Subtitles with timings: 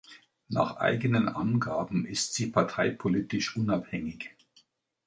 [0.49, 4.31] Nach eigenen Angaben ist sie parteipolitisch unabhängig.